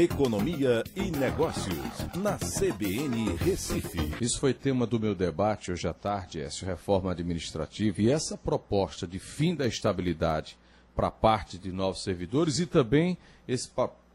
Economia 0.00 0.84
e 0.94 1.10
Negócios, 1.10 1.74
na 2.14 2.38
CBN 2.38 3.34
Recife. 3.34 3.98
Isso 4.24 4.38
foi 4.38 4.54
tema 4.54 4.86
do 4.86 5.00
meu 5.00 5.12
debate 5.12 5.72
hoje 5.72 5.88
à 5.88 5.92
tarde, 5.92 6.40
essa 6.40 6.64
reforma 6.64 7.10
administrativa 7.10 8.00
e 8.00 8.08
essa 8.08 8.38
proposta 8.38 9.08
de 9.08 9.18
fim 9.18 9.56
da 9.56 9.66
estabilidade 9.66 10.56
para 10.94 11.10
parte 11.10 11.58
de 11.58 11.72
novos 11.72 12.04
servidores 12.04 12.60
e 12.60 12.66
também 12.66 13.18
esse, 13.48 13.68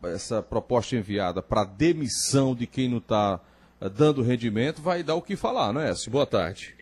essa 0.06 0.42
proposta 0.42 0.96
enviada 0.96 1.42
para 1.42 1.66
demissão 1.66 2.56
de 2.56 2.66
quem 2.66 2.88
não 2.88 3.00
está 3.00 3.42
eh, 3.82 3.90
dando 3.90 4.22
rendimento 4.22 4.82
vai 4.82 5.04
dar 5.04 5.16
o 5.16 5.22
que 5.22 5.36
falar, 5.36 5.74
não 5.74 5.82
é, 5.82 5.90
Écio? 5.90 6.10
Boa 6.10 6.26
tarde. 6.26 6.74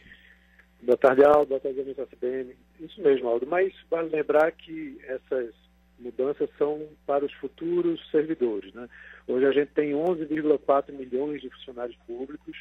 Boa 0.79 0.97
tarde, 0.97 1.23
Aldo. 1.25 1.47
Boa 1.47 1.59
tarde, 1.59 1.91
da 1.95 2.05
CBN. 2.05 2.55
Isso 2.79 3.02
mesmo, 3.02 3.29
Aldo. 3.29 3.47
Mas 3.47 3.73
vale 3.89 4.09
lembrar 4.09 4.52
que 4.52 4.99
essas 5.07 5.55
mudanças 6.02 6.49
são 6.57 6.88
para 7.05 7.25
os 7.25 7.34
futuros 7.34 7.99
servidores. 8.09 8.73
Né? 8.73 8.89
Hoje 9.27 9.45
a 9.45 9.52
gente 9.52 9.70
tem 9.70 9.91
11,4 9.91 10.91
milhões 10.91 11.41
de 11.41 11.49
funcionários 11.49 11.98
públicos 12.07 12.57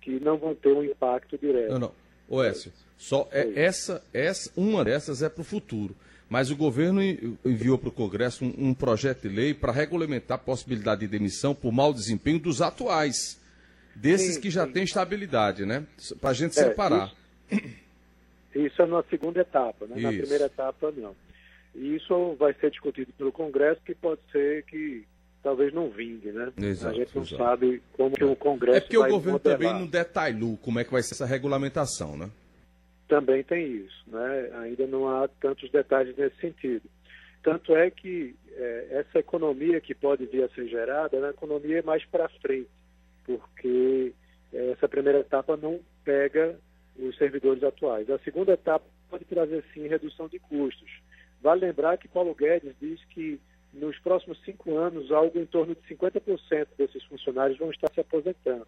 que 0.00 0.20
não 0.20 0.36
vão 0.36 0.54
ter 0.54 0.72
um 0.72 0.84
impacto 0.84 1.38
direto. 1.38 1.72
Não, 1.72 1.92
não. 2.28 2.42
Écio, 2.42 2.72
só 2.96 3.28
é, 3.30 3.60
essa, 3.60 4.02
essa, 4.12 4.50
uma 4.56 4.84
dessas 4.84 5.22
é 5.22 5.28
para 5.28 5.42
o 5.42 5.44
futuro. 5.44 5.94
Mas 6.30 6.50
o 6.50 6.56
governo 6.56 7.02
enviou 7.44 7.76
para 7.76 7.90
o 7.90 7.92
Congresso 7.92 8.42
um, 8.42 8.68
um 8.68 8.74
projeto 8.74 9.28
de 9.28 9.34
lei 9.34 9.52
para 9.52 9.70
regulamentar 9.70 10.36
a 10.36 10.40
possibilidade 10.40 11.02
de 11.02 11.08
demissão 11.08 11.54
por 11.54 11.70
mau 11.70 11.92
desempenho 11.92 12.38
dos 12.38 12.62
atuais, 12.62 13.38
desses 13.94 14.36
sim, 14.36 14.40
que 14.40 14.50
já 14.50 14.64
sim. 14.66 14.72
têm 14.72 14.84
estabilidade, 14.84 15.66
né? 15.66 15.84
Para 16.22 16.30
a 16.30 16.32
gente 16.32 16.58
é, 16.58 16.64
separar. 16.64 17.12
Isso, 17.50 17.60
isso, 18.54 18.82
é 18.82 18.86
na 18.86 19.02
segunda 19.10 19.40
etapa, 19.40 19.86
né? 19.86 20.00
Na 20.00 20.08
primeira 20.08 20.46
etapa, 20.46 20.90
não. 20.96 21.14
E 21.74 21.96
isso 21.96 22.34
vai 22.38 22.52
ser 22.54 22.70
discutido 22.70 23.12
pelo 23.14 23.32
Congresso, 23.32 23.80
que 23.82 23.94
pode 23.94 24.20
ser 24.30 24.64
que 24.64 25.04
talvez 25.42 25.72
não 25.72 25.90
vingue, 25.90 26.30
né? 26.30 26.52
Exato, 26.58 26.94
a 26.94 26.98
gente 26.98 27.14
não 27.16 27.22
exato. 27.22 27.42
sabe 27.42 27.82
como 27.94 28.14
que 28.14 28.24
o 28.24 28.36
Congresso 28.36 28.72
vai 28.72 28.78
É 28.78 28.80
porque 28.80 28.98
o 28.98 29.08
governo 29.08 29.32
modelar. 29.32 29.58
também 29.58 29.72
não 29.72 29.86
detalhou 29.86 30.56
como 30.58 30.78
é 30.78 30.84
que 30.84 30.92
vai 30.92 31.02
ser 31.02 31.14
essa 31.14 31.26
regulamentação, 31.26 32.16
né? 32.16 32.30
Também 33.08 33.42
tem 33.42 33.66
isso, 33.76 34.04
né? 34.06 34.50
Ainda 34.62 34.86
não 34.86 35.08
há 35.08 35.28
tantos 35.28 35.70
detalhes 35.70 36.16
nesse 36.16 36.36
sentido. 36.36 36.88
Tanto 37.42 37.74
é 37.74 37.90
que 37.90 38.36
é, 38.52 38.86
essa 39.00 39.18
economia 39.18 39.80
que 39.80 39.94
pode 39.94 40.26
vir 40.26 40.44
a 40.44 40.48
ser 40.50 40.68
gerada 40.68 41.16
é 41.16 41.20
uma 41.20 41.30
economia 41.30 41.82
mais 41.82 42.04
para 42.04 42.28
frente, 42.28 42.70
porque 43.24 44.12
é, 44.52 44.70
essa 44.70 44.88
primeira 44.88 45.20
etapa 45.20 45.56
não 45.56 45.80
pega 46.04 46.56
os 46.96 47.16
servidores 47.16 47.62
atuais. 47.64 48.08
A 48.10 48.18
segunda 48.20 48.52
etapa 48.52 48.84
pode 49.10 49.24
trazer, 49.24 49.64
sim, 49.74 49.88
redução 49.88 50.28
de 50.28 50.38
custos 50.38 50.88
Vale 51.42 51.66
lembrar 51.66 51.98
que 51.98 52.08
Paulo 52.08 52.34
Guedes 52.34 52.74
diz 52.80 53.04
que 53.06 53.40
nos 53.72 53.98
próximos 53.98 54.38
cinco 54.44 54.76
anos, 54.76 55.10
algo 55.10 55.38
em 55.38 55.46
torno 55.46 55.74
de 55.74 55.80
50% 55.82 56.68
desses 56.76 57.02
funcionários 57.04 57.58
vão 57.58 57.70
estar 57.70 57.90
se 57.92 58.00
aposentando. 58.00 58.66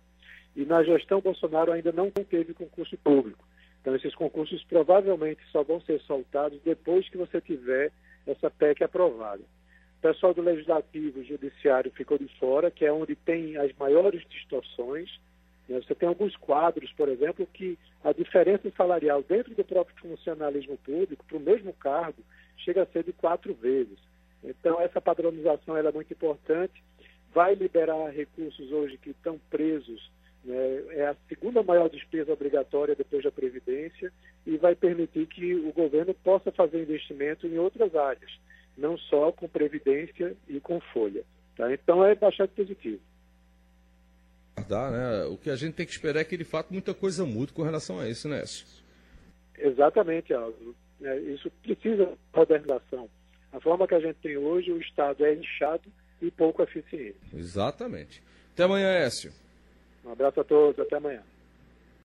E 0.57 0.65
na 0.65 0.83
gestão 0.83 1.21
Bolsonaro 1.21 1.73
ainda 1.73 1.93
não 1.93 2.11
teve 2.11 2.55
concurso 2.55 2.97
público. 2.99 3.45
Então, 3.81 3.95
esses 3.95 4.15
concursos 4.15 4.65
provavelmente 4.65 5.43
só 5.53 5.63
vão 5.63 5.81
ser 5.83 6.01
soltados 6.01 6.59
depois 6.63 7.09
que 7.09 7.19
você 7.19 7.41
tiver 7.41 7.93
essa 8.27 8.51
PEC 8.51 8.83
aprovada. 8.83 9.43
O 9.43 10.01
pessoal 10.01 10.33
do 10.33 10.41
Legislativo 10.41 11.21
e 11.21 11.25
Judiciário 11.25 11.93
ficou 11.93 12.17
de 12.19 12.29
fora, 12.39 12.71
que 12.71 12.85
é 12.85 12.93
onde 12.93 13.15
tem 13.15 13.57
as 13.59 13.73
maiores 13.77 14.23
distorções. 14.31 15.11
Né? 15.69 15.81
Você 15.81 15.95
tem 15.95 16.09
alguns 16.09 16.35
quadros, 16.37 16.91
por 16.93 17.09
exemplo, 17.09 17.47
que 17.53 17.79
a 18.03 18.13
diferença 18.13 18.71
salarial 18.75 19.23
dentro 19.23 19.55
do 19.55 19.65
próprio 19.65 19.97
funcionalismo 19.99 20.79
público, 20.79 21.25
para 21.27 21.37
o 21.37 21.41
mesmo 21.41 21.73
cargo, 21.75 22.23
chega 22.59 22.83
a 22.83 22.87
ser 22.87 23.05
de 23.05 23.13
quatro 23.13 23.55
vezes. 23.55 23.99
Então, 24.43 24.81
essa 24.81 25.01
padronização 25.01 25.77
é 25.77 25.93
muito 25.93 26.13
importante, 26.13 26.83
vai 27.33 27.55
liberar 27.55 28.11
recursos 28.11 28.71
hoje 28.71 28.99
que 28.99 29.11
estão 29.11 29.41
presos, 29.51 30.11
né, 30.45 30.83
é 30.91 31.07
a 31.07 31.17
segunda 31.29 31.63
maior 31.63 31.89
despesa 31.89 32.33
obrigatória 32.33 32.95
depois 32.95 33.25
da 33.25 33.33
Previdência, 33.33 34.13
e 34.47 34.57
vai 34.59 34.75
permitir 34.75 35.27
que 35.27 35.55
o 35.55 35.73
governo 35.73 36.13
possa 36.15 36.53
fazer 36.53 36.83
investimento 36.83 37.47
em 37.47 37.59
outras 37.59 37.95
áreas, 37.95 38.31
não 38.77 38.99
só 38.99 39.33
com 39.33 39.49
Previdência 39.49 40.37
e 40.47 40.61
com 40.61 40.79
Folha. 40.93 41.25
Tá? 41.57 41.73
Então, 41.73 42.05
é 42.05 42.15
bastante 42.15 42.51
positivo. 42.51 43.01
Dá, 44.69 44.91
né? 44.91 45.25
O 45.25 45.37
que 45.37 45.51
a 45.51 45.57
gente 45.57 45.75
tem 45.75 45.87
que 45.87 45.93
esperar 45.93 46.21
é 46.21 46.25
que, 46.25 46.37
de 46.37 46.45
fato, 46.45 46.73
muita 46.73 46.95
coisa 46.95 47.25
mude 47.25 47.53
com 47.53 47.63
relação 47.63 47.99
a 47.99 48.09
isso, 48.09 48.29
né, 48.29 48.43
Exatamente, 49.59 50.33
Aldo. 50.33 50.75
É, 51.05 51.19
isso 51.19 51.51
precisa 51.63 52.07
de 52.07 52.19
modernização. 52.35 53.09
A 53.53 53.61
forma 53.61 53.87
que 53.87 53.95
a 53.95 54.01
gente 54.01 54.17
tem 54.17 54.37
hoje, 54.37 54.73
o 54.73 54.81
Estado 54.81 55.25
é 55.25 55.35
inchado 55.35 55.89
e 56.21 56.31
pouco 56.31 56.63
eficiente. 56.63 57.17
Exatamente. 57.33 58.23
Até 58.53 58.65
amanhã, 58.65 58.89
Écio. 58.89 59.33
Um 60.05 60.13
abraço 60.13 60.41
a 60.41 60.45
todos, 60.45 60.79
até 60.81 60.97
amanhã. 60.97 61.23